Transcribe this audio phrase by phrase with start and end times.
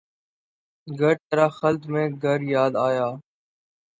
[0.87, 3.07] گھر ترا خلد میں گر یاد آیا